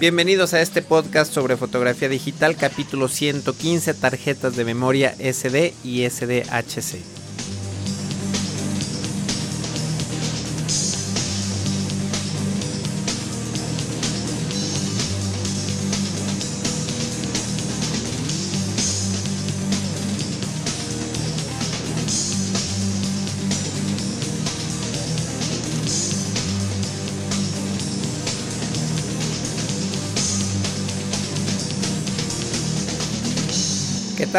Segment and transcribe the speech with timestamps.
[0.00, 7.19] Bienvenidos a este podcast sobre fotografía digital, capítulo 115, tarjetas de memoria SD y SDHC.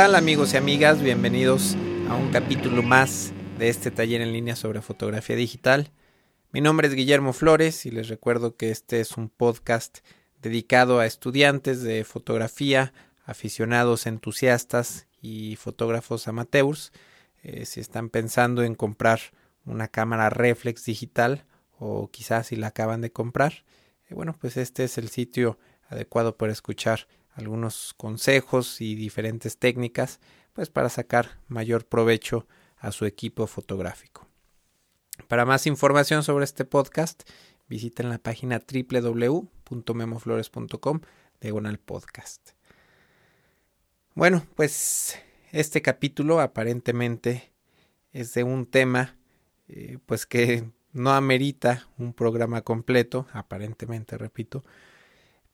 [0.02, 1.00] Amigos y amigas?
[1.00, 1.78] Bienvenidos
[2.10, 5.92] a un capítulo más de este taller en línea sobre fotografía digital.
[6.52, 10.00] Mi nombre es Guillermo Flores y les recuerdo que este es un podcast
[10.42, 12.94] dedicado a estudiantes de fotografía,
[13.26, 16.92] aficionados entusiastas y fotógrafos amateurs.
[17.44, 19.20] Eh, si están pensando en comprar
[19.66, 21.46] una cámara reflex digital
[21.78, 23.66] o quizás si la acaban de comprar,
[24.10, 30.20] eh, bueno, pues este es el sitio adecuado para escuchar algunos consejos y diferentes técnicas
[30.54, 32.46] pues para sacar mayor provecho
[32.78, 34.28] a su equipo fotográfico.
[35.28, 37.30] Para más información sobre este podcast,
[37.68, 41.02] visiten la página www.memoflores.com
[41.86, 42.50] podcast.
[44.14, 45.18] Bueno, pues
[45.52, 47.54] este capítulo aparentemente
[48.12, 49.16] es de un tema
[49.68, 54.64] eh, pues que no amerita un programa completo, aparentemente, repito,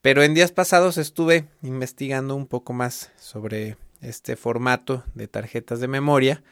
[0.08, 5.90] pero en días pasados estuve investigando un poco más sobre este formato de tarjetas de
[5.90, 6.46] memoria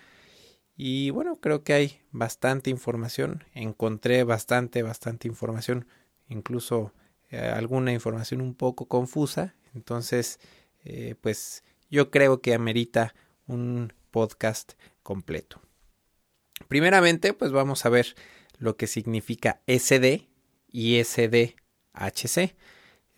[0.75, 3.45] y bueno, creo que hay bastante información.
[3.53, 5.87] Encontré bastante, bastante información,
[6.27, 6.91] incluso
[7.29, 9.55] eh, alguna información un poco confusa.
[9.73, 10.41] Entonces,
[10.83, 13.15] eh, pues yo creo que amerita
[13.47, 15.61] un podcast completo.
[16.67, 18.15] Primeramente, pues vamos a ver
[18.57, 20.27] lo que significa SD
[20.73, 22.53] y SDHC.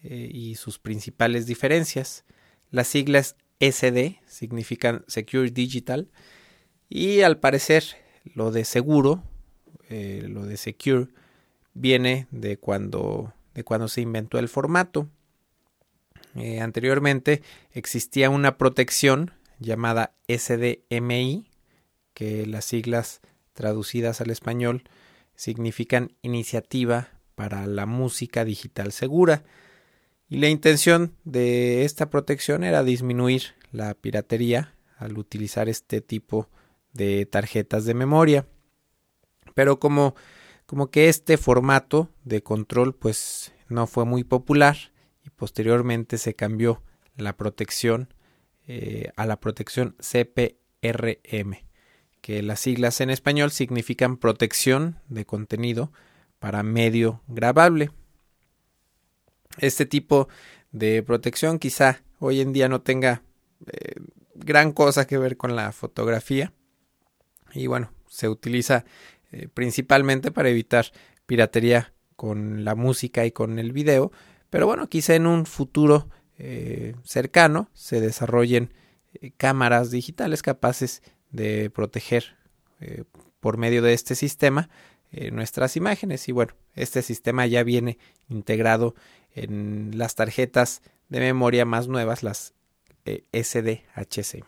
[0.10, 2.24] Eh, y sus principales diferencias.
[2.72, 6.10] Las siglas SD significan Secure Digital
[6.88, 7.84] y al parecer
[8.24, 9.22] lo de seguro,
[9.90, 11.08] eh, lo de Secure,
[11.74, 15.10] viene de cuando, de cuando se inventó el formato.
[16.36, 17.42] Eh, anteriormente
[17.74, 21.50] existía una protección llamada SDMI,
[22.14, 23.20] que las siglas
[23.52, 24.84] traducidas al español
[25.36, 29.44] significan Iniciativa para la Música Digital Segura.
[30.30, 36.50] Y la intención de esta protección era disminuir la piratería al utilizar este tipo
[36.94, 38.46] de tarjetas de memoria.
[39.54, 40.16] Pero como,
[40.66, 44.78] como que este formato de control pues no fue muy popular
[45.24, 46.82] y posteriormente se cambió
[47.16, 48.14] la protección
[48.68, 51.56] eh, a la protección CPRM,
[52.22, 55.94] que las siglas en español significan protección de contenido
[56.40, 57.92] para medio grabable.
[59.58, 60.28] Este tipo
[60.72, 63.24] de protección quizá hoy en día no tenga
[63.66, 63.96] eh,
[64.36, 66.54] gran cosa que ver con la fotografía.
[67.54, 68.86] Y bueno, se utiliza
[69.32, 70.92] eh, principalmente para evitar
[71.26, 74.12] piratería con la música y con el video,
[74.50, 78.74] pero bueno, quizá en un futuro eh, cercano se desarrollen
[79.38, 82.38] cámaras digitales capaces de proteger
[83.40, 84.70] por medio de este sistema
[85.32, 86.28] nuestras imágenes.
[86.30, 87.98] Y bueno, este sistema ya viene
[88.30, 88.94] integrado
[89.38, 92.54] en las tarjetas de memoria más nuevas, las
[93.06, 94.44] eh, SDHC.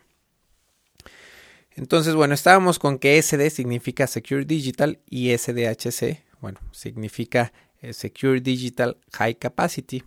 [1.76, 8.42] Entonces, bueno, estábamos con que SD significa Secure Digital y SDHC, bueno, significa eh, Secure
[8.42, 10.04] Digital High Capacity.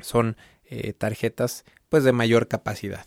[0.00, 3.06] Son eh, tarjetas pues de mayor capacidad.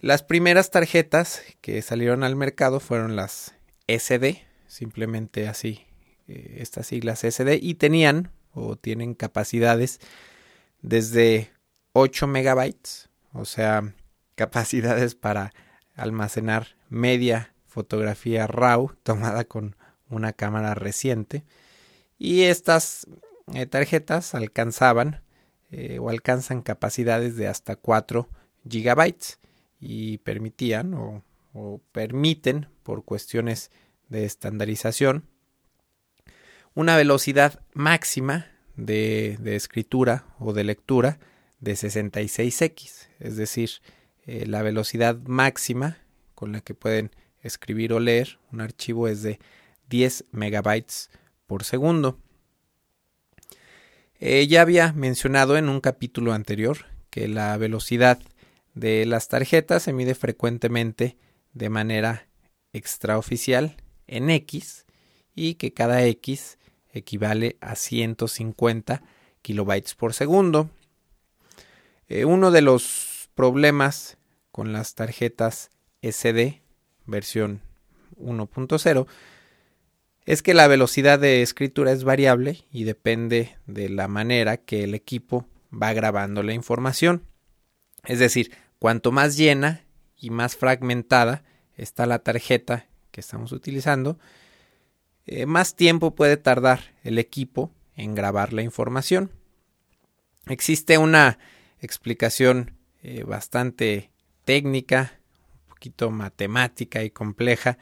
[0.00, 3.54] Las primeras tarjetas que salieron al mercado fueron las
[3.86, 5.84] SD, simplemente así,
[6.26, 10.00] estas siglas SD, y tenían o tienen capacidades
[10.82, 11.50] desde
[11.92, 13.94] 8 megabytes, o sea,
[14.34, 15.52] capacidades para
[15.94, 19.76] almacenar media fotografía RAW tomada con
[20.08, 21.44] una cámara reciente.
[22.18, 23.06] Y estas
[23.54, 25.22] eh, tarjetas alcanzaban
[25.70, 28.28] eh, o alcanzan capacidades de hasta 4
[28.68, 29.38] gigabytes
[29.78, 33.70] y permitían o permiten por cuestiones
[34.08, 35.24] de estandarización
[36.74, 38.46] una velocidad máxima
[38.76, 41.18] de, escritura o de lectura
[41.58, 43.70] de 66x, es decir,
[44.26, 45.98] eh, la velocidad máxima
[46.34, 47.10] con la que pueden
[47.42, 49.38] escribir o leer un archivo es de
[49.88, 51.10] 10 megabytes
[51.46, 52.18] por segundo.
[54.20, 58.20] Eh, ya había mencionado en un capítulo anterior que la velocidad
[58.74, 61.16] de las tarjetas se mide frecuentemente
[61.52, 62.28] de manera
[62.72, 63.76] extraoficial
[64.06, 64.86] en X
[65.34, 66.58] y que cada X
[66.92, 69.02] equivale a 150
[69.42, 70.70] kilobytes por segundo.
[72.08, 74.18] Eh, uno de los problemas
[74.50, 75.70] con las tarjetas
[76.02, 76.62] SD
[77.06, 77.60] versión
[78.16, 79.06] 1.0
[80.26, 84.94] es que la velocidad de escritura es variable y depende de la manera que el
[84.94, 87.24] equipo va grabando la información.
[88.04, 89.84] Es decir, cuanto más llena
[90.16, 91.42] y más fragmentada
[91.74, 94.18] está la tarjeta que estamos utilizando,
[95.32, 99.30] eh, más tiempo puede tardar el equipo en grabar la información.
[100.46, 101.38] Existe una
[101.78, 104.10] explicación eh, bastante
[104.44, 105.20] técnica,
[105.62, 107.78] un poquito matemática y compleja.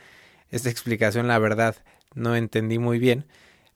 [0.50, 1.76] Esta explicación, la verdad,
[2.14, 3.26] no entendí muy bien.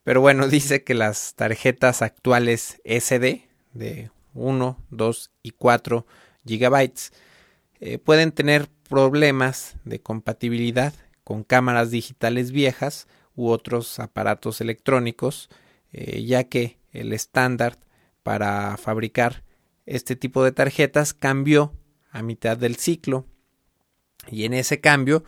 [0.04, 6.06] Pero bueno, dice que las tarjetas actuales SD de 1, 2 y 4
[6.44, 7.14] gigabytes
[7.80, 10.92] eh, pueden tener problemas de compatibilidad
[11.24, 15.48] con cámaras digitales viejas u otros aparatos electrónicos,
[15.92, 17.78] eh, ya que el estándar
[18.22, 19.44] para fabricar
[19.86, 21.72] este tipo de tarjetas cambió
[22.10, 23.26] a mitad del ciclo
[24.30, 25.24] y en ese cambio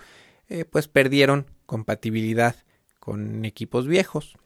[0.49, 2.56] eh, pues perdieron compatibilidad
[3.01, 4.37] con equipos viejos.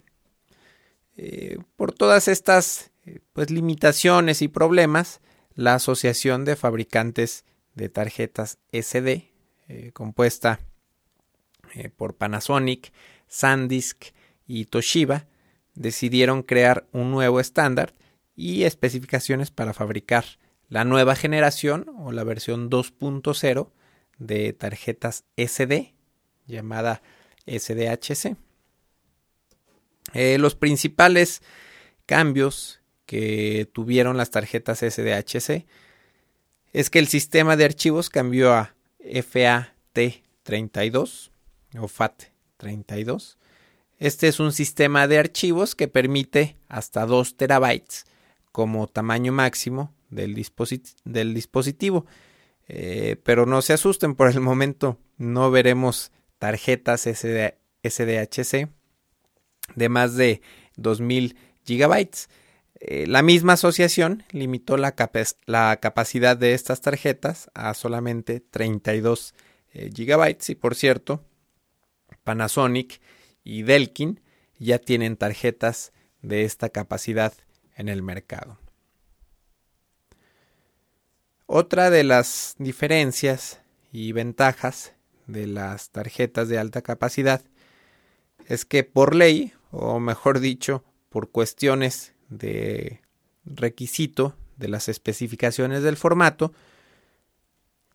[1.16, 2.92] Eh, por todas estas
[3.32, 5.20] pues limitaciones y problemas,
[5.54, 7.44] la Asociación de Fabricantes
[7.74, 9.32] de Tarjetas SD,
[9.92, 10.60] compuesta
[11.96, 12.92] por Panasonic,
[13.28, 14.06] SanDisk
[14.46, 15.26] y Toshiba
[15.74, 17.94] decidieron crear un nuevo estándar
[18.34, 20.24] y especificaciones para fabricar
[20.68, 23.70] la nueva generación o la versión 2.0
[24.18, 25.94] de tarjetas SD
[26.46, 27.02] llamada
[27.46, 28.36] SDHC.
[30.14, 31.42] Eh, los principales
[32.06, 35.66] cambios que tuvieron las tarjetas SDHC
[36.72, 41.30] es que el sistema de archivos cambió a FAT32
[41.78, 42.24] o FAT
[42.58, 43.38] 32.
[43.98, 48.04] Este es un sistema de archivos que permite hasta 2 terabytes
[48.52, 52.06] como tamaño máximo del, dispositivo.
[52.68, 58.68] Eh, pero no se asusten, por el momento no veremos tarjetas SDHC
[59.74, 60.42] de más de
[60.76, 62.28] 2000 gigabytes.
[62.80, 64.94] Eh, la misma asociación limitó la,
[65.46, 69.34] la, capacidad de estas tarjetas a solamente 32
[69.72, 71.24] eh, gigabytes y por cierto
[72.28, 73.00] Panasonic
[73.42, 74.20] y Delkin
[74.58, 77.32] ya tienen tarjetas de esta capacidad
[77.74, 78.58] en el mercado.
[81.46, 84.92] Otra de las diferencias y ventajas
[85.26, 87.40] de las tarjetas de alta capacidad
[88.46, 93.00] es que por ley, o mejor dicho, por cuestiones de
[93.46, 96.52] requisito de las especificaciones del formato,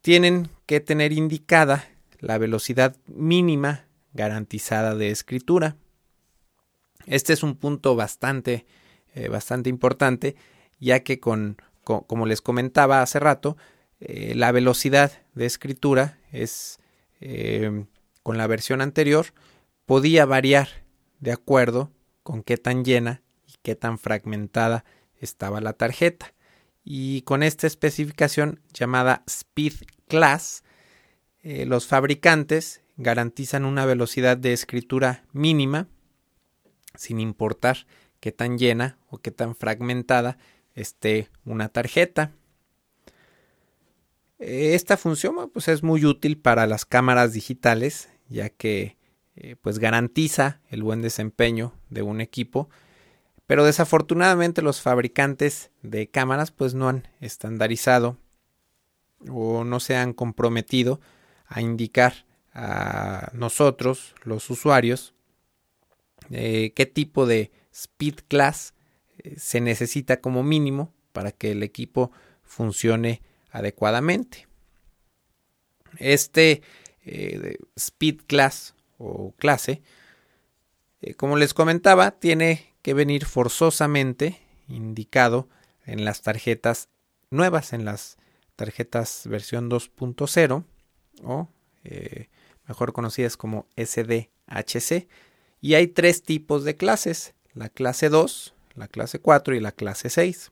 [0.02, 1.88] tienen que tener indicada
[2.18, 5.76] la velocidad mínima garantizada de escritura.
[7.06, 8.66] Este es un punto bastante,
[9.14, 10.36] eh, bastante importante,
[10.80, 13.58] ya que con, como les comentaba hace rato,
[14.00, 16.80] eh, la velocidad de escritura es
[17.20, 17.86] eh,
[18.22, 19.28] con la versión anterior
[19.86, 20.70] podía variar
[21.20, 24.86] de acuerdo con qué tan llena y qué tan fragmentada
[25.20, 26.34] estaba la tarjeta.
[26.86, 29.74] Y con esta especificación llamada Speed
[30.08, 30.64] Class,
[31.44, 35.88] los fabricantes garantizan una velocidad de escritura mínima,
[36.96, 37.86] sin importar
[38.20, 40.38] qué tan llena o qué tan fragmentada
[40.76, 42.32] esté una tarjeta.
[44.40, 48.98] Esta función pues, es muy útil para las cámaras digitales, ya que
[49.36, 52.70] eh, pues, garantiza el buen desempeño de un equipo,
[53.48, 58.18] pero desafortunadamente los fabricantes de cámaras pues, no han estandarizado
[59.30, 61.00] o no se han comprometido
[61.46, 65.14] a indicar a nosotros, los usuarios,
[66.30, 68.74] eh, qué tipo de speed class
[69.18, 72.12] eh, se necesita como mínimo para que el equipo
[72.44, 74.48] funcione adecuadamente.
[75.98, 76.62] Este
[77.06, 79.82] eh, speed class o clase,
[81.18, 85.50] como les comentaba, tiene que venir forzosamente indicado
[85.86, 86.88] en las tarjetas
[87.30, 88.18] nuevas, en las
[88.56, 90.64] tarjetas versión 2.0
[91.24, 91.50] o
[92.68, 95.08] mejor conocidas como SDHC.
[95.62, 100.10] Y hay tres tipos de clases, la clase 2, la clase 4 y la clase
[100.10, 100.52] 6.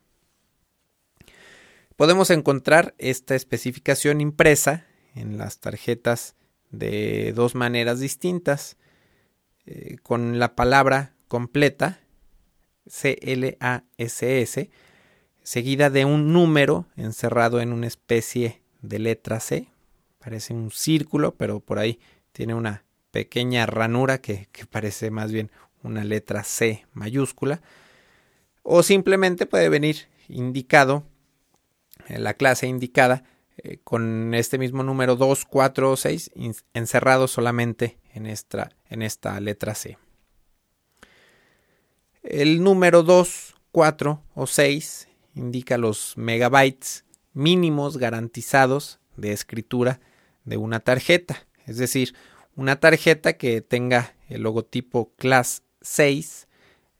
[1.95, 6.35] Podemos encontrar esta especificación impresa en las tarjetas
[6.71, 8.77] de dos maneras distintas,
[9.65, 11.99] eh, con la palabra completa,
[12.85, 14.69] CLASS,
[15.43, 19.67] seguida de un número encerrado en una especie de letra C,
[20.23, 21.99] parece un círculo, pero por ahí
[22.31, 25.51] tiene una pequeña ranura que, parece más bien
[25.83, 27.61] una letra C mayúscula.
[28.63, 31.03] o simplemente puede venir indicado,
[32.07, 33.23] en la clase indicada,
[33.57, 36.31] eh, con este mismo número 2, 4 o 6
[36.73, 39.97] encerrado solamente en esta, en esta letra C.
[42.23, 49.99] El número 2, 4 o 6 indica los megabytes mínimos garantizados de escritura
[50.45, 52.15] de una tarjeta, es decir,
[52.55, 56.47] una tarjeta que tenga el logotipo Class 6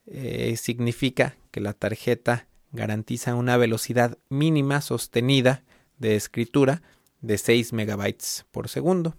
[0.08, 5.64] eh, significa que la tarjeta garantiza una velocidad mínima sostenida
[5.98, 6.82] de escritura
[7.22, 9.16] de 6 megabytes por segundo.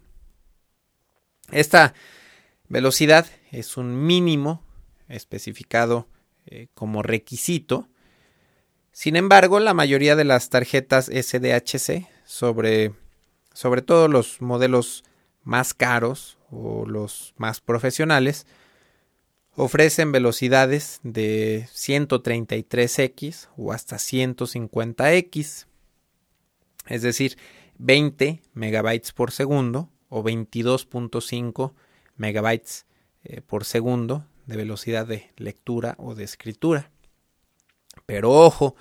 [1.51, 1.95] Esta
[2.69, 4.65] velocidad es un mínimo
[5.09, 6.09] especificado
[6.47, 7.89] eh, como requisito.
[8.91, 12.93] Sin embargo, la mayoría de las tarjetas SDHC, sobre,
[13.53, 15.05] sobre todo los modelos
[15.43, 18.47] más caros o los más profesionales,
[19.55, 25.67] ofrecen velocidades de 133x o hasta 150x,
[26.87, 27.37] es decir,
[27.79, 31.73] 20 megabytes por segundo o 22.5
[32.17, 32.87] megabytes
[33.25, 36.91] eh, por segundo de velocidad de lectura o de escritura.
[38.07, 38.75] Pero ojo,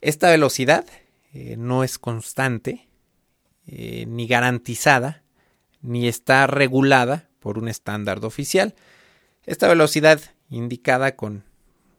[0.00, 0.86] esta velocidad
[1.32, 2.87] eh, no es constante
[3.70, 5.22] eh, ni garantizada
[5.82, 8.74] ni está regulada por un estándar oficial.
[9.44, 11.44] Esta velocidad indicada con,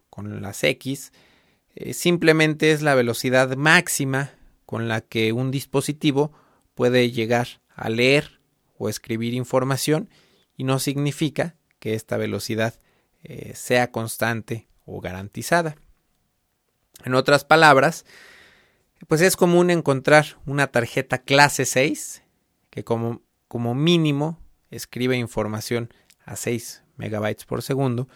[0.09, 1.13] con las X
[1.75, 4.31] eh, simplemente es la velocidad máxima
[4.65, 6.31] con la que un dispositivo
[6.73, 8.41] puede llegar a leer
[8.79, 10.09] o escribir información
[10.57, 12.79] y no significa que esta velocidad
[13.23, 15.75] eh, sea constante o garantizada.
[17.05, 18.05] En otras palabras,
[19.07, 22.23] pues es común encontrar una tarjeta clase 6
[22.69, 24.39] que como mínimo
[24.69, 25.93] escribe información
[26.25, 28.07] a 6 megabytes por segundo,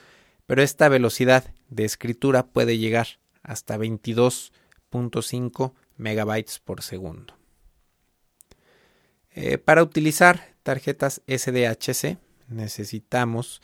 [0.46, 3.08] pero esta velocidad de escritura puede llegar
[3.42, 7.36] hasta 22.5 megabytes por segundo.
[9.32, 13.62] Eh, para utilizar tarjetas SDHC necesitamos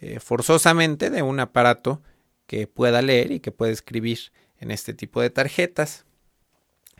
[0.00, 2.02] eh, forzosamente de un aparato
[2.46, 6.06] que pueda leer y que pueda escribir en este tipo de tarjetas.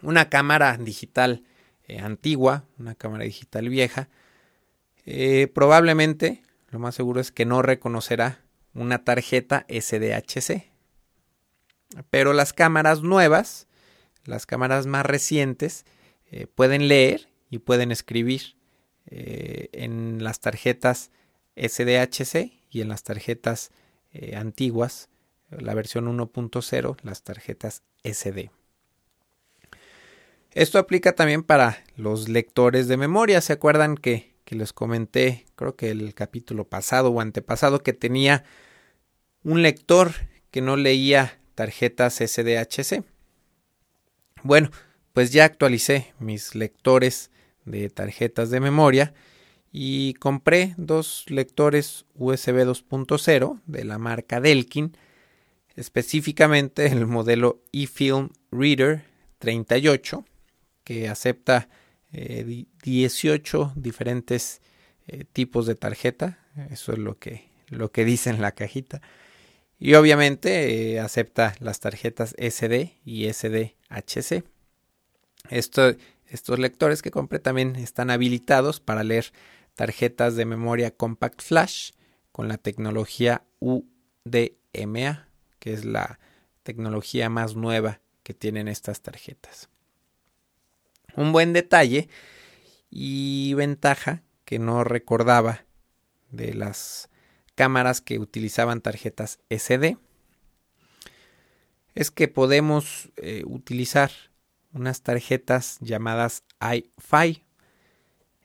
[0.03, 1.45] Una cámara digital
[1.87, 4.09] eh, antigua, una cámara digital vieja,
[5.07, 10.71] eh, probablemente lo más seguro es que no reconocerá una tarjeta SDHC.
[12.11, 13.67] Pero las cámaras nuevas,
[14.25, 15.87] las cámaras más recientes,
[16.31, 18.57] eh, pueden leer y pueden escribir
[19.11, 21.11] en las tarjetas
[21.57, 23.71] SDHC y en las tarjetas
[24.35, 25.09] antiguas,
[25.49, 28.51] la versión 1.0, las tarjetas SD.
[30.53, 33.41] Esto aplica también para los lectores de memoria.
[33.41, 38.45] ¿Se acuerdan que, les comenté, creo que el capítulo pasado o antepasado, que tenía
[39.43, 40.13] un lector
[40.51, 43.05] que no leía tarjetas SDHC?
[44.43, 44.71] Bueno,
[45.13, 47.31] pues ya actualicé mis lectores
[47.67, 49.13] de tarjetas de memoria
[49.71, 54.97] y compré dos lectores USB 2.0 de la marca Delkin,
[55.77, 59.05] específicamente el modelo eFilm Reader
[59.41, 60.25] 38
[60.89, 61.69] que acepta
[62.13, 64.63] 18 eh, diferentes
[65.07, 66.39] eh, tipos de tarjeta.
[66.71, 69.03] Eso es lo que, lo que dice en la cajita.
[69.79, 74.45] Y obviamente eh, acepta las tarjetas SD y SDHC.
[75.51, 79.31] estos lectores que compré también están habilitados para leer
[79.75, 81.91] tarjetas de memoria Compact Flash
[82.33, 85.29] con la tecnología UDMA,
[85.59, 86.19] que es la
[86.63, 89.69] tecnología más nueva que tienen estas tarjetas.
[91.19, 92.09] Un buen detalle
[92.91, 95.65] y ventaja que no recordaba
[96.31, 97.11] de las
[97.57, 99.97] cámaras que utilizaban tarjetas SD
[101.97, 104.13] es que podemos eh, utilizar
[104.73, 107.45] unas tarjetas llamadas iFi.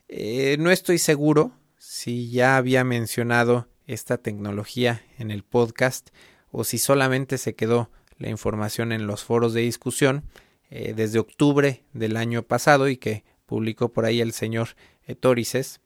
[0.08, 6.10] Eh, no estoy seguro si ya había mencionado esta tecnología en el podcast
[6.50, 10.24] o si solamente se quedó la información en los foros de discusión,
[10.70, 14.70] eh, desde octubre del año pasado y que publicó por ahí el señor
[15.06, 15.80] Etorices.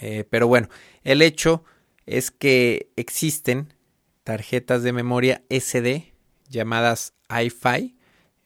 [0.00, 0.68] Eh, pero bueno,
[1.02, 1.64] el hecho
[2.06, 3.74] es que existen
[4.24, 6.12] tarjetas de memoria SD
[6.48, 7.96] llamadas iFi,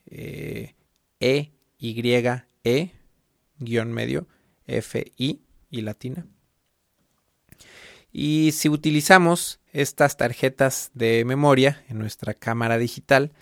[0.07, 0.75] eh,
[1.21, 2.01] E, Y,
[2.65, 2.91] E,
[3.59, 4.27] guion medio,
[4.67, 6.27] F, I y latina.
[8.13, 13.33] Y si utilizamos estas tarjetas de memoria en nuestra cámara digital,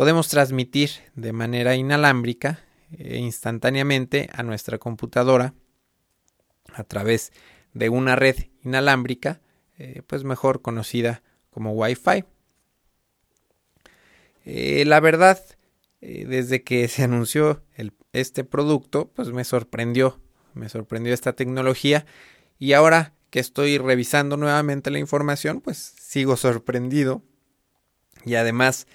[0.00, 5.52] podemos transmitir de manera inalámbrica e instantáneamente a nuestra computadora
[6.72, 7.32] a través
[7.74, 9.42] de una red inalámbrica,
[9.76, 12.24] eh, pues mejor conocida como Wi-Fi.
[14.86, 15.38] la verdad,
[16.00, 17.62] desde que se anunció
[18.14, 20.18] este producto, pues me sorprendió,
[20.54, 22.06] me sorprendió esta tecnología
[22.58, 27.22] y ahora que estoy revisando nuevamente la información, pues sigo sorprendido
[28.24, 28.86] y además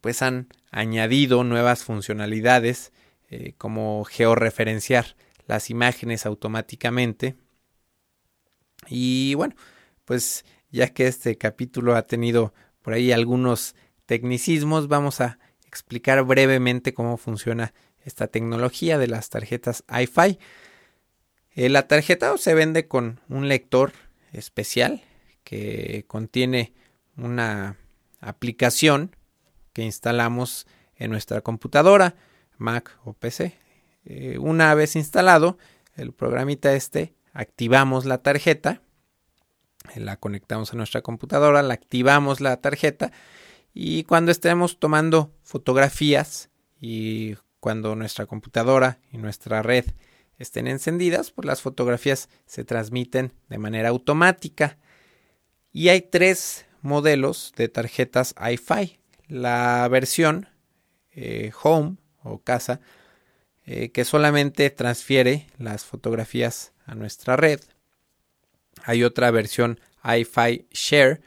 [0.00, 2.92] pues han añadido nuevas funcionalidades
[3.58, 5.16] como georreferenciar
[5.46, 7.36] las imágenes automáticamente.
[8.88, 9.54] Y bueno,
[10.04, 13.74] pues ya que este capítulo ha tenido por ahí algunos
[14.06, 20.38] tecnicismos, vamos a explicar brevemente cómo funciona esta tecnología de las tarjetas iFi.
[21.54, 23.92] Eh, la tarjeta se vende con un lector
[24.32, 25.02] especial
[25.44, 26.72] que contiene
[27.16, 27.76] una
[28.20, 29.16] aplicación
[29.78, 30.66] que instalamos
[30.96, 32.16] en nuestra computadora,
[32.56, 33.56] Mac o PC.
[34.06, 35.56] Eh, una vez instalado
[35.94, 38.82] el programita este, activamos la tarjeta,
[39.94, 43.12] la conectamos a nuestra computadora, la activamos la tarjeta
[43.72, 49.84] y cuando estemos tomando fotografías y cuando nuestra computadora y nuestra red
[50.38, 54.76] estén encendidas, pues las fotografías se transmiten de manera automática.
[55.70, 58.97] Y hay tres modelos de tarjetas iFi.
[59.28, 60.48] La versión
[61.12, 62.80] eh, Home o casa
[63.66, 67.60] eh, que solamente transfiere las fotografías a nuestra red.
[68.84, 71.20] Hay otra versión iFi Share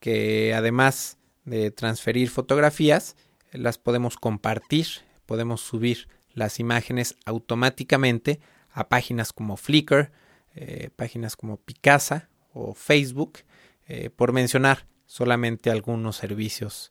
[0.00, 3.16] que además de transferir fotografías,
[3.52, 4.86] las podemos compartir,
[5.26, 10.12] podemos subir las imágenes automáticamente a páginas como Flickr,
[10.54, 13.40] eh, páginas como Picasa o Facebook,
[14.16, 16.90] por mencionar solamente algunos servicios.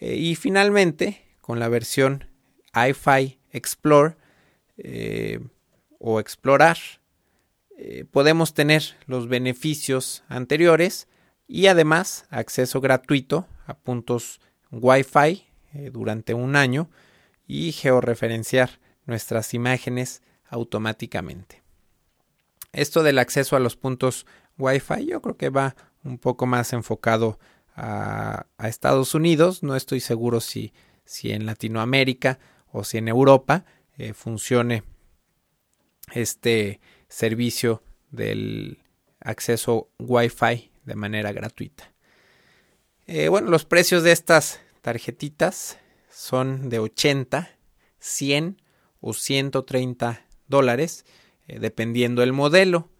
[0.00, 2.24] Y finalmente, con la versión
[2.74, 4.16] iFi Explore
[4.76, 5.40] eh,
[5.98, 6.76] o explorar,
[7.78, 11.08] eh, podemos tener los beneficios anteriores
[11.48, 16.90] y además acceso gratuito a puntos Wi-Fi eh, durante un año
[17.46, 21.62] y georreferenciar nuestras imágenes automáticamente.
[22.72, 24.26] Esto del acceso a los puntos
[24.58, 27.38] Wi-Fi yo creo que va un poco más enfocado
[27.76, 29.62] a Estados Unidos.
[29.62, 30.72] No estoy seguro si,
[31.04, 32.38] si en Latinoamérica
[32.72, 33.64] o si en Europa
[33.96, 34.82] eh, funcione
[36.12, 38.82] este servicio del
[39.20, 41.92] acceso Wi-Fi de manera gratuita.
[43.06, 45.78] Eh, bueno, los precios de estas tarjetitas
[46.10, 47.50] son de 80,
[47.98, 48.62] 100
[49.00, 51.04] o 130 dólares,
[51.48, 52.90] eh, dependiendo del modelo.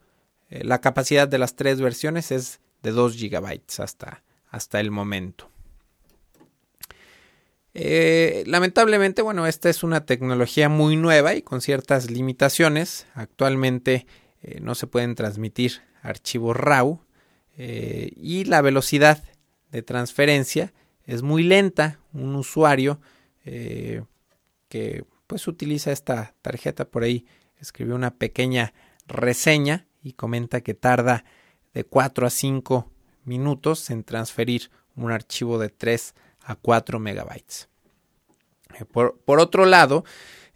[0.48, 5.50] la capacidad de las tres versiones es de 2 gigabytes hasta, hasta el momento.
[7.78, 13.06] Eh, lamentablemente, bueno, esta es una tecnología muy nueva y con ciertas limitaciones.
[13.12, 14.06] Actualmente
[14.42, 17.00] eh, no se pueden transmitir archivos RAW
[17.58, 19.22] eh, y la velocidad
[19.72, 20.72] de transferencia
[21.04, 22.00] es muy lenta.
[22.14, 22.98] Un usuario
[23.44, 27.26] que pues utiliza esta tarjeta por ahí
[27.60, 28.72] escribió una pequeña
[29.06, 31.24] reseña y comenta que tarda
[31.74, 32.90] de 4 a 5
[33.26, 37.68] minutos en transferir un archivo de 3 a 4 megabytes.
[38.78, 40.04] Eh, por, otro lado,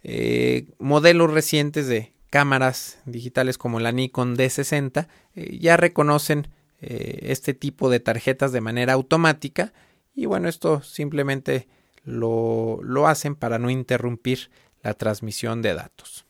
[0.03, 6.47] eh, modelos recientes de cámaras digitales como la Nikon D60 eh, ya reconocen
[6.83, 9.71] este tipo de tarjetas de manera automática
[10.15, 11.67] y bueno, esto simplemente
[12.03, 14.49] lo, lo hacen para no interrumpir
[14.81, 16.25] la transmisión de datos.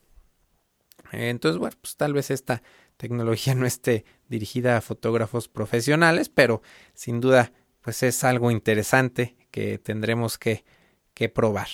[1.10, 2.62] Entonces, bueno, pues tal vez esta
[3.02, 6.62] tecnología no esté dirigida a fotógrafos profesionales, pero
[6.94, 10.64] sin duda pues es algo interesante que tendremos que,
[11.12, 11.66] que probar.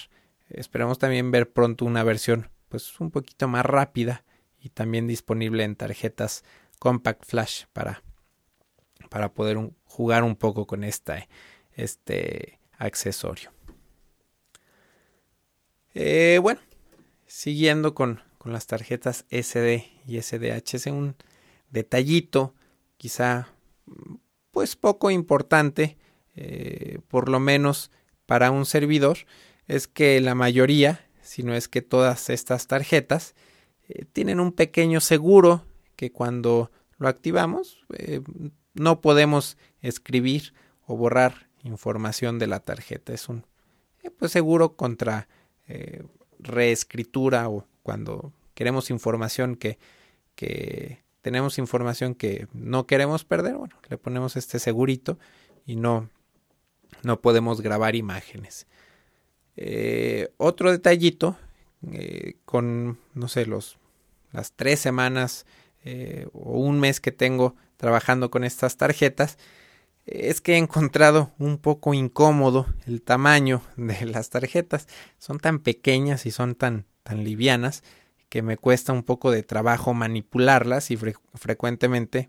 [0.49, 4.25] Esperamos también ver pronto una versión pues un poquito más rápida
[4.59, 6.45] y también disponible en tarjetas
[6.79, 8.03] compact flash para,
[9.11, 11.29] para poder jugar un poco con este
[12.79, 13.53] accesorio.
[15.93, 16.61] Eh, bueno,
[17.27, 21.17] siguiendo con, con, las tarjetas SD y SDH, es un
[21.71, 22.55] detallito
[22.97, 23.49] quizá
[24.51, 25.97] pues poco importante
[26.41, 27.91] eh, por lo menos
[28.25, 29.19] para un servidor,
[29.67, 33.35] es que la mayoría, si no es que todas estas tarjetas,
[33.89, 35.65] eh, tienen un pequeño seguro
[35.97, 38.21] que cuando lo activamos eh,
[38.75, 40.55] no podemos escribir
[40.87, 43.13] o borrar información de la tarjeta.
[43.13, 43.45] Es un
[44.19, 45.29] pues seguro contra
[46.39, 49.79] reescritura o cuando queremos información que,
[50.35, 55.19] que tenemos información que no queremos perder, bueno, le ponemos este segurito
[55.67, 56.09] y no,
[57.03, 58.67] no podemos grabar imágenes.
[59.57, 61.37] Eh, otro detallito,
[61.93, 63.79] eh, con, no sé, los,
[64.33, 65.47] las tres semanas
[65.85, 69.39] eh, o un mes que tengo trabajando con estas tarjetas,
[70.07, 74.89] es que he encontrado un poco incómodo el tamaño de las tarjetas.
[75.19, 77.83] Son tan pequeñas y son tan, tan livianas
[78.29, 80.99] que me cuesta un poco de trabajo manipularlas y
[81.35, 82.29] frecuentemente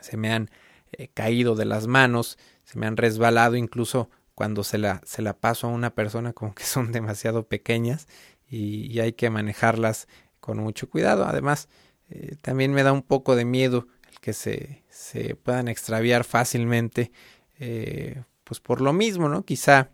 [0.00, 0.50] se me han
[0.92, 5.38] eh, caído de las manos, se me han resbalado incluso cuando se la, se la
[5.38, 8.08] paso a una persona como que son demasiado pequeñas
[8.48, 10.08] y, hay que manejarlas
[10.40, 11.24] con mucho cuidado.
[11.24, 11.68] Además,
[12.10, 17.12] eh, también me da un poco de miedo el que se, se puedan extraviar fácilmente,
[17.58, 19.44] eh, pues por lo mismo, ¿no?
[19.44, 19.90] Quizá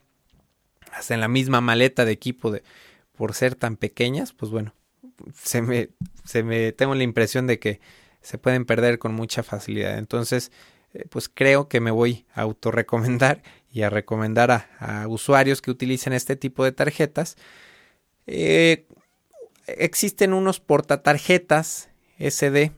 [0.93, 2.63] hasta en la misma maleta de equipo de
[3.17, 4.75] por ser tan pequeñas, pues bueno,
[5.35, 5.91] se me,
[6.25, 7.81] se me tengo la impresión de que
[8.21, 9.99] se pueden perder con mucha facilidad.
[9.99, 10.53] Entonces,
[10.95, 16.13] eh, pues creo que me voy a autorrecomendar y a recomendar a, usuarios que utilicen
[16.13, 17.37] este tipo de tarjetas.
[18.27, 18.87] Eh,
[19.67, 22.73] existen unos portatarjetas SD,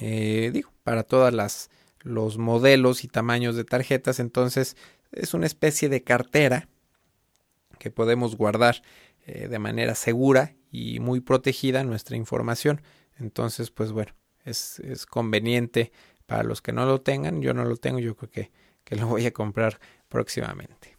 [0.00, 1.70] eh, digo, para todas las
[2.02, 4.20] los modelos y tamaños de tarjetas.
[4.20, 4.76] Entonces,
[5.12, 6.68] es una especie de cartera
[7.78, 8.82] que podemos guardar
[9.28, 12.80] de manera segura y muy protegida nuestra información.
[13.18, 14.12] Entonces, pues bueno,
[14.44, 15.92] es, es, conveniente
[16.26, 17.42] para los que no lo tengan.
[17.42, 18.50] Yo no lo tengo, yo creo que,
[18.84, 20.96] que lo voy a comprar próximamente.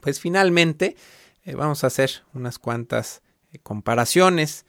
[0.00, 0.96] Pues finalmente
[1.44, 4.64] eh, vamos a hacer unas cuantas eh, comparaciones.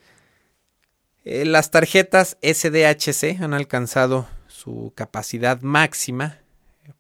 [1.24, 6.39] Eh, las tarjetas SDHC han alcanzado su capacidad máxima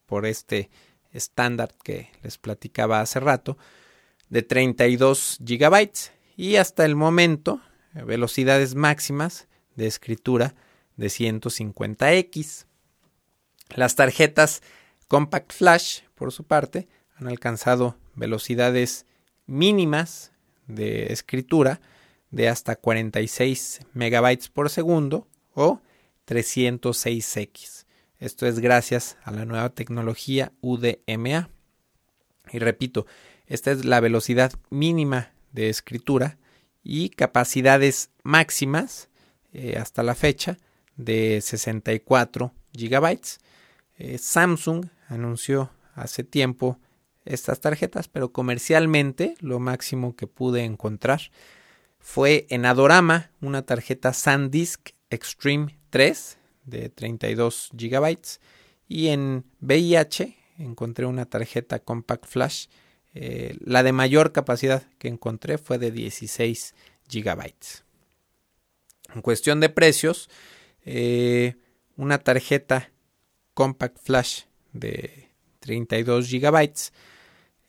[0.05, 0.69] por este
[1.11, 3.57] estándar que les platicaba hace rato
[4.29, 5.91] de 32 GB
[6.37, 7.61] y hasta el momento
[7.93, 10.55] velocidades máximas de escritura
[10.95, 12.65] de 150X.
[13.75, 14.61] Las tarjetas
[15.07, 19.05] Compact Flash, por su parte, han alcanzado velocidades
[19.47, 20.31] mínimas
[20.67, 21.81] de escritura
[22.31, 25.81] de hasta 46 megabytes por segundo o
[26.27, 27.85] 306X.
[28.19, 31.49] Esto es gracias a la nueva tecnología UDMA.
[32.51, 33.05] Y repito,
[33.49, 36.37] esta es la velocidad mínima de escritura
[36.83, 39.09] y capacidades máximas
[39.51, 40.57] eh, hasta la fecha
[40.95, 43.39] de 64 gigabytes.
[43.97, 46.79] Eh, Samsung anunció hace tiempo
[47.25, 51.19] estas tarjetas, pero comercialmente lo máximo que pude encontrar
[51.99, 58.39] fue en Adorama una tarjeta SanDisk Extreme 3 de 32 gigabytes
[58.87, 62.67] y en VIH encontré una tarjeta Compact Flash
[63.13, 66.75] eh, la de mayor capacidad que encontré fue de 16
[67.07, 67.83] gigabytes.
[69.13, 70.29] En cuestión de precios,
[70.85, 71.55] eh,
[71.97, 72.91] una tarjeta
[73.53, 74.43] Compact Flash
[74.73, 76.93] de 32 gigabytes,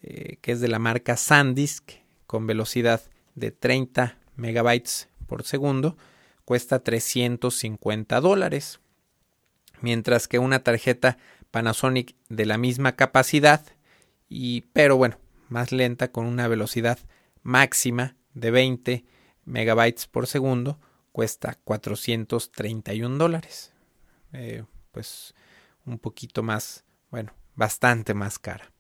[0.03, 1.93] eh, que es de la marca SanDisk,
[2.27, 3.03] con velocidad
[3.35, 5.97] de 30 megabytes por segundo,
[6.45, 8.81] cuesta 350 dólares.
[9.81, 11.19] Mientras que una tarjeta
[11.51, 13.65] Panasonic de la misma capacidad,
[14.29, 15.19] y, pero bueno,
[15.51, 16.99] más lenta con una velocidad
[17.43, 19.05] máxima de 20
[19.45, 20.79] megabytes por segundo
[21.13, 23.73] cuesta 431 dólares.
[24.33, 25.35] Eh, pues
[25.85, 28.73] un poquito más, bueno, bastante más cara.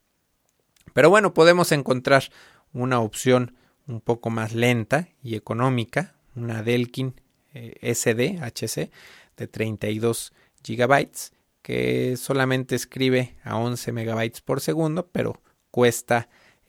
[0.94, 2.24] Pero bueno, podemos encontrar
[2.72, 3.56] una opción
[3.86, 7.20] un poco más lenta y económica, una Delkin
[7.52, 8.90] eh, SD HC
[9.36, 16.28] de 32 gigabytes que solamente escribe a 11 megabytes por segundo, pero cuesta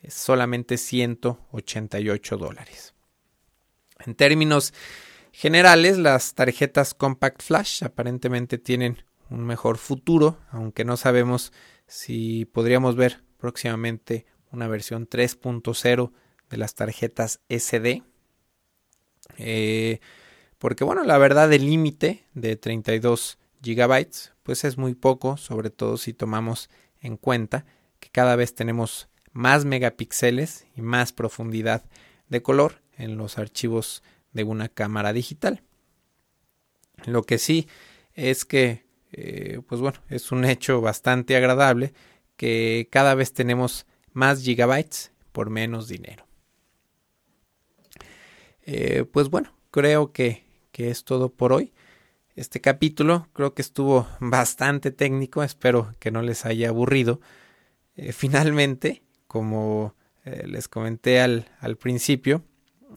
[0.09, 2.93] solamente 188 dólares.
[4.05, 4.73] En términos
[5.31, 11.53] generales, las tarjetas Compact Flash aparentemente tienen un mejor futuro, aunque no sabemos
[11.87, 16.11] si podríamos ver próximamente una versión 3.0
[16.49, 18.03] de las tarjetas SD.
[19.37, 19.99] Eh,
[20.57, 24.07] porque bueno, la verdad el límite de 32 GB
[24.43, 27.65] pues es muy poco, sobre todo si tomamos en cuenta
[27.99, 31.83] que cada vez tenemos más megapíxeles y más profundidad
[32.29, 35.63] de color en los archivos de una cámara digital.
[37.05, 37.67] Lo que sí
[38.13, 41.93] es que, eh, pues bueno, es un hecho bastante agradable
[42.35, 46.25] que cada vez tenemos más gigabytes por menos dinero.
[48.63, 51.73] Eh, pues bueno, creo que, que es todo por hoy.
[52.35, 57.19] Este capítulo creo que estuvo bastante técnico, espero que no les haya aburrido.
[57.95, 62.43] Eh, finalmente, como eh, les comenté al, al principio,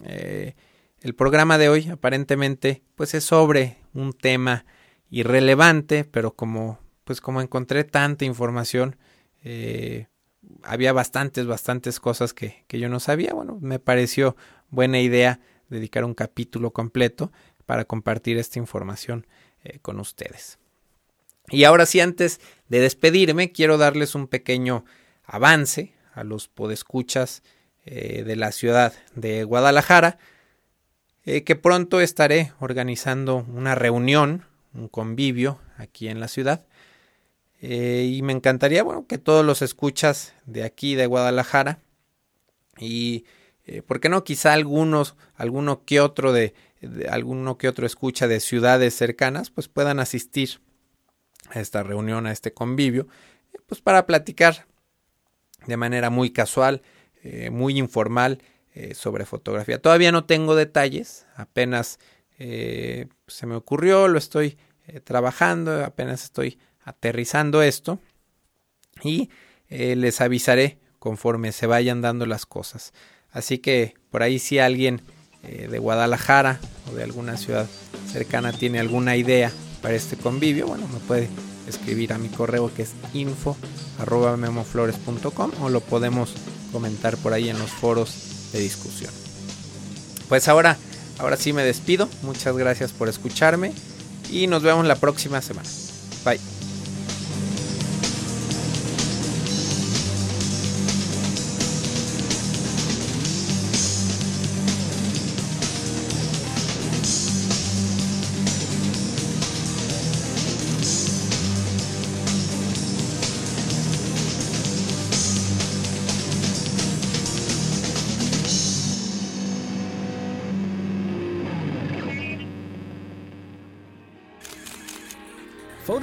[0.03, 0.57] eh,
[1.01, 4.67] el programa de hoy aparentemente pues es sobre un tema
[5.11, 8.97] irrelevante, pero como pues como encontré tanta información,
[9.45, 10.09] eh,
[10.65, 13.33] había bastantes, bastantes cosas que, que, yo no sabía.
[13.33, 14.35] Bueno, me pareció
[14.71, 17.31] buena idea dedicar un capítulo completo
[17.65, 19.25] para compartir esta información
[19.83, 20.59] con ustedes.
[21.49, 24.85] Y ahora sí, antes de despedirme, quiero darles un pequeño
[25.25, 27.43] avance a los podescuchas
[27.85, 30.19] eh, de la ciudad de Guadalajara,
[31.25, 36.65] eh, que pronto estaré organizando una reunión, un convivio aquí en la ciudad.
[37.61, 41.79] Eh, y me encantaría, bueno, que todos los escuchas de aquí de Guadalajara
[42.79, 43.25] y,
[43.87, 44.25] ¿por qué no?
[44.25, 49.69] Quizá algunos, alguno que otro de, de, alguno que otro escucha de ciudades cercanas, pues
[49.69, 50.61] puedan asistir
[51.51, 53.07] a esta reunión, a este convivio,
[53.67, 54.67] pues para platicar
[55.67, 56.83] de manera muy casual,
[57.23, 58.43] eh, muy informal
[58.75, 59.81] eh, sobre fotografía.
[59.81, 61.99] Todavía no tengo detalles, apenas
[62.39, 64.59] eh, se me ocurrió, lo estoy
[65.05, 68.01] trabajando, apenas estoy aterrizando esto
[69.03, 69.31] y
[69.71, 72.93] les avisaré conforme se vayan dando las cosas.
[73.31, 75.01] Así que por ahí si alguien
[75.43, 76.61] de Guadalajara
[76.93, 77.67] o de alguna ciudad
[78.13, 79.51] cercana tiene alguna idea
[79.81, 81.31] para este convivio, bueno, me puede
[81.69, 83.57] escribir a mi correo que es info
[83.99, 86.35] arroba memoflores.com o lo podemos
[86.73, 89.13] comentar por ahí en los foros de discusión.
[90.29, 90.77] Pues ahora,
[91.19, 92.09] ahora sí me despido.
[92.23, 93.73] Muchas gracias por escucharme
[94.31, 95.69] y nos vemos la próxima semana.
[96.25, 96.54] Bye.